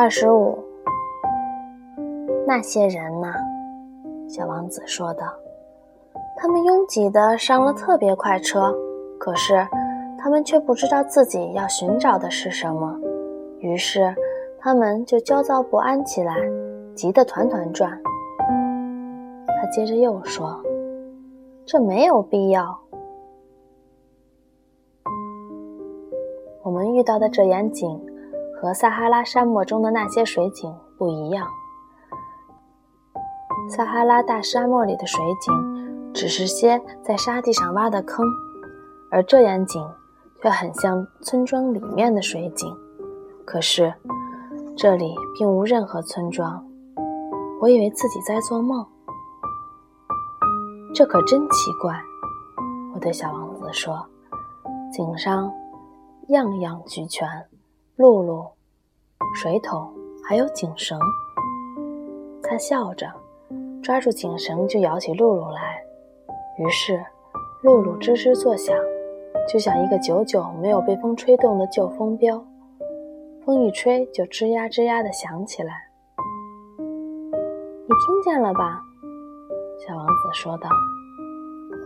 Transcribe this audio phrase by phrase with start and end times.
[0.00, 0.58] 二十五。
[2.46, 3.30] 那些人呢？
[4.26, 5.26] 小王子说道
[6.38, 8.74] ：“他们拥挤的上了特别快车，
[9.18, 9.54] 可是
[10.18, 12.98] 他们却不知道自己要寻找的是什么，
[13.58, 14.14] 于是
[14.58, 16.34] 他们就焦躁不安起来，
[16.94, 17.92] 急得团团转。”
[19.46, 20.58] 他接着又说
[21.66, 22.80] ：“这没有必要。
[26.62, 28.00] 我们遇到的这眼井
[28.60, 31.48] 和撒哈拉沙漠中的那些水井不一样。”
[33.74, 38.26] 撒哈拉大沙漠里的水井只是些在沙地上挖的坑，
[39.10, 39.82] 而这眼井
[40.42, 42.76] 却很像村庄里面的水井。
[43.46, 43.92] 可是
[44.76, 46.64] 这里并无任何村庄，
[47.60, 48.84] 我以为自己在做梦。
[50.94, 52.00] 这可真奇怪，
[52.94, 54.04] 我对小王子说
[54.92, 55.52] ：“井上
[56.28, 57.28] 样样俱全，
[58.00, 58.48] 露露、
[59.34, 59.92] 水桶，
[60.24, 60.98] 还有井绳。”
[62.42, 63.06] 他笑着。
[63.82, 65.82] 抓住井绳就摇起露露来，
[66.58, 67.02] 于是
[67.62, 68.76] 露露吱吱作响，
[69.50, 72.44] 就像一个久久没有被风吹动的旧风标，
[73.44, 75.72] 风一吹就吱呀吱呀的响起来。
[76.78, 78.82] 你听见了吧？
[79.86, 80.68] 小王子说道：“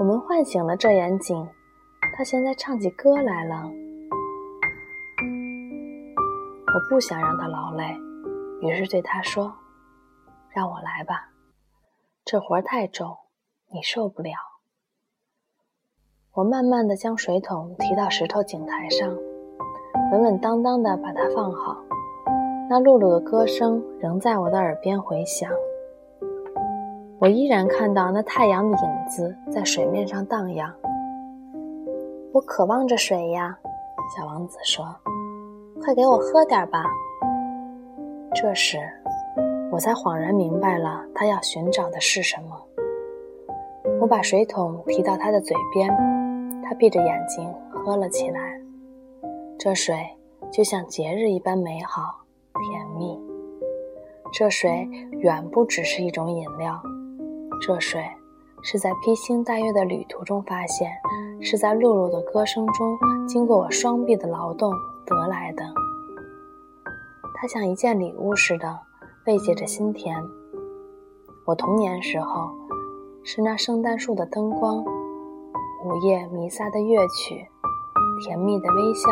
[0.00, 1.46] 我们唤醒了这眼井，
[2.16, 3.70] 它现在唱起歌来了。”
[6.74, 7.96] 我不想让他劳累，
[8.60, 9.54] 于是对他说
[10.50, 11.28] ：“让我来吧。”
[12.26, 13.16] 这活太重，
[13.72, 14.32] 你受不了。
[16.32, 19.16] 我慢慢的将水桶提到石头井台上，
[20.10, 21.76] 稳稳当当的把它放好。
[22.68, 25.48] 那露露的歌声仍在我的耳边回响。
[27.20, 30.74] 我依然看到那太阳的影子在水面上荡漾。
[32.32, 33.56] 我渴望着水呀，
[34.16, 34.84] 小王子说
[35.82, 36.84] ：“快给我喝点吧。”
[38.34, 38.78] 这时。
[39.72, 42.62] 我才恍然明白了，他要寻找的是什么。
[44.00, 45.90] 我把水桶提到他的嘴边，
[46.62, 48.60] 他闭着眼睛喝了起来。
[49.58, 49.96] 这水
[50.52, 52.02] 就像节日一般美好、
[52.52, 53.20] 甜蜜。
[54.32, 54.88] 这水
[55.22, 56.80] 远不只是一种饮料，
[57.60, 58.00] 这水
[58.62, 60.88] 是在披星戴月的旅途中发现，
[61.40, 62.96] 是在露露的歌声中，
[63.26, 64.72] 经过我双臂的劳动
[65.06, 65.64] 得来的。
[67.34, 68.78] 它像一件礼物似的。
[69.26, 70.22] 慰藉着心田。
[71.46, 72.50] 我童年时候，
[73.22, 77.48] 是那圣诞树的灯光，午夜弥撒的乐曲，
[78.22, 79.08] 甜蜜的微笑，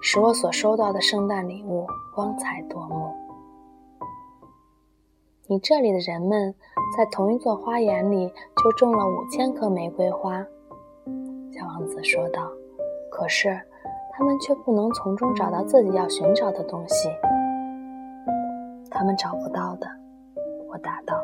[0.00, 3.12] 使我所收到的圣诞礼物光彩夺目。
[5.48, 6.54] 你这里的人们，
[6.96, 10.40] 在同一座花园里就种了五千棵玫瑰花，
[11.50, 12.48] 小王子说道。
[13.10, 13.60] 可是，
[14.16, 17.10] 他们却不能从中找到自己要寻找的东西。
[18.90, 19.86] 他们找不到的，
[20.70, 21.14] 我答道。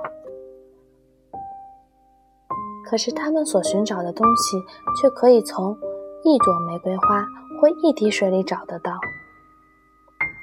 [2.85, 4.59] 可是他们所寻找的东西，
[5.01, 5.75] 却可以从
[6.23, 7.25] 一朵玫瑰花
[7.59, 8.93] 或一滴水里找得到。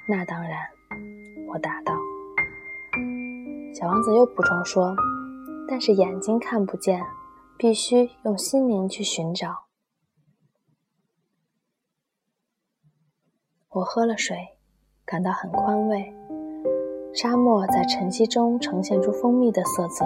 [0.08, 0.58] 那当然，
[1.54, 1.94] 我答道。
[3.76, 4.96] 小王子又补充说
[5.70, 7.06] ：“但是眼睛看不见，
[7.60, 9.50] 必须用心灵去寻找。”
[13.72, 14.36] 我喝了水，
[15.06, 16.12] 感到很宽慰。
[17.14, 20.04] 沙漠在晨曦中呈现出蜂蜜的色泽，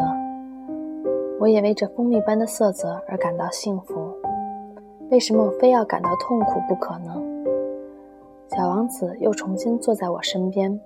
[1.39, 4.11] 我也为这蜂蜜般的色泽而感到幸福。
[5.09, 7.15] 为什么我非要感到痛苦不可呢？
[8.49, 10.77] 小王子又重新坐在我身边，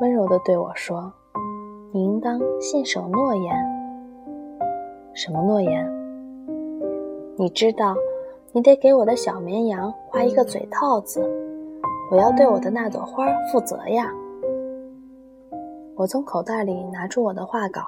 [0.00, 1.12] 温柔地对我说
[1.92, 3.54] ：“你应当信守诺言。
[5.12, 5.86] 什么诺言？
[7.36, 7.94] 你知道，
[8.52, 11.22] 你得给我的小绵羊画一个嘴套子。
[12.10, 14.10] 我要对我的那朵花负责呀。”
[15.96, 17.82] 我从口袋里拿出我的画稿，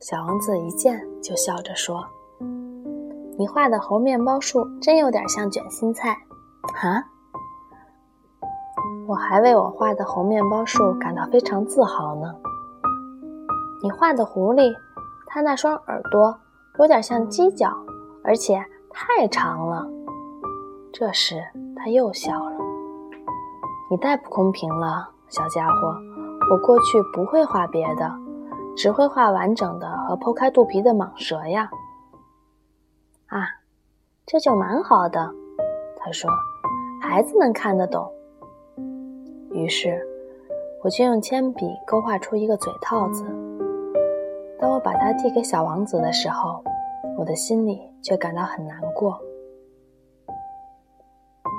[0.00, 2.04] 小王子一见就笑着说
[3.38, 6.18] ：“你画的猴面包树真有点像卷心菜，
[6.74, 7.04] 哈！”
[9.06, 12.34] 我还为我画的猴面包树感到非常自豪呢。
[13.82, 14.74] 你画的狐狸，
[15.28, 16.36] 它那双耳朵
[16.80, 17.72] 有点像犄角，
[18.24, 18.60] 而且
[18.90, 19.88] 太长了。
[20.92, 21.40] 这时
[21.76, 22.57] 他又笑了
[23.90, 25.96] ：“你太不公平了，小家伙。”
[26.50, 28.10] 我过去不会画别的，
[28.74, 31.68] 只会画完整的和剖开肚皮的蟒蛇呀。
[33.26, 33.46] 啊，
[34.24, 35.30] 这就蛮好的，
[35.98, 36.30] 他说，
[37.02, 38.10] 孩子能看得懂。
[39.50, 40.02] 于是，
[40.82, 43.24] 我就用铅笔勾画出一个嘴套子。
[44.58, 46.64] 当我把它递给小王子的时候，
[47.18, 49.20] 我的心里却感到很难过。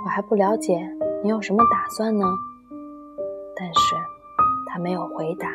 [0.03, 0.79] 我还不了解
[1.23, 2.25] 你有什么打算呢，
[3.55, 3.95] 但是。
[4.71, 5.49] 他没有回答。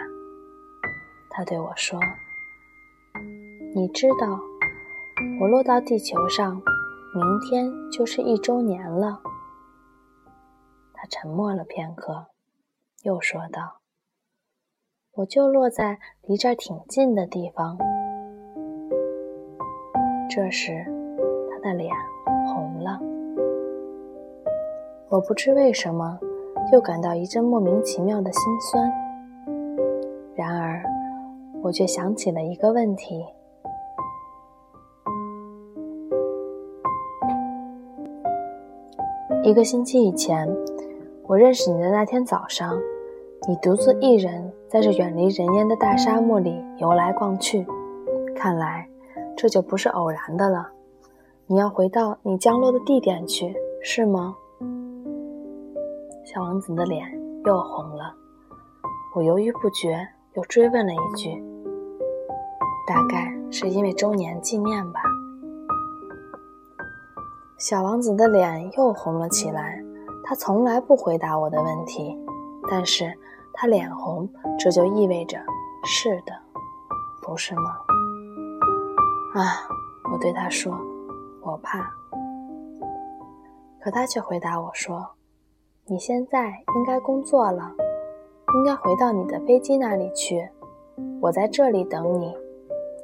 [1.31, 2.01] 他对我说
[3.73, 4.41] ：“你知道，
[5.41, 6.61] 我落到地球上，
[7.15, 9.23] 明天就是一周年了。”
[10.95, 12.27] 他沉默了片刻，
[13.05, 13.79] 又说道
[15.15, 17.79] ：“我就落在离这儿挺近的地方。”
[20.29, 20.85] 这时，
[21.53, 21.95] 他的脸
[22.49, 23.14] 红了。
[25.11, 26.19] 我不知为什么，
[26.73, 28.93] 又感到一阵莫名其妙的心酸。
[30.35, 30.83] 然而，
[31.63, 33.25] 我却想起了一个问题：
[39.45, 40.49] 一个星期以前，
[41.27, 42.77] 我认识你的那天早上，
[43.47, 47.65] 你独自一人在这远离人烟的大沙漠里游来逛去。
[48.35, 48.89] 看来，
[49.37, 50.71] 这就不是偶然的了。
[51.47, 54.35] 你要回到你降落的地点去，是吗？
[56.35, 57.09] 小王子的脸
[57.45, 58.13] 又红了。
[59.15, 61.41] 我犹豫不决，又追问了一句
[62.89, 65.01] ：“大概是因为周年纪念吧？”
[67.57, 69.81] 小王子的脸又红了起来。
[70.25, 72.19] 他从来不回答我的问题，
[72.69, 73.17] 但是
[73.53, 74.29] 他脸红，
[74.59, 75.39] 这就意味着
[75.85, 76.33] 是的，
[77.23, 77.77] 不是吗？
[79.35, 79.69] 啊，
[80.13, 80.77] 我对他说
[81.43, 81.89] ：“我怕。”
[83.81, 85.07] 可他却回答我说
[85.87, 87.71] ：“你现在应该工作了，
[88.55, 90.49] 应该回到你的飞机那里去。
[91.21, 92.35] 我在这里等你，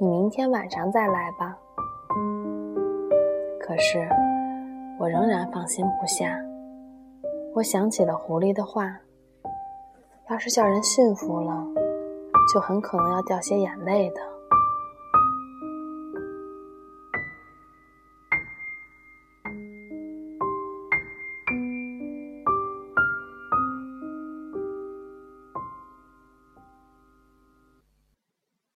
[0.01, 1.59] 你明天晚上再来吧。”
[3.61, 4.09] 可是
[4.99, 6.35] 我仍然放心不下。
[7.55, 8.99] 我想起了狐狸的话
[10.31, 11.63] ：“要是叫人驯服了，
[12.55, 14.23] 就很可能要掉些眼泪的。”